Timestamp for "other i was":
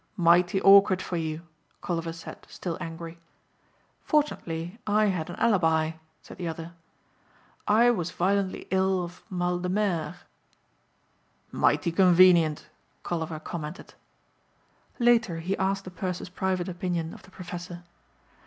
6.47-8.09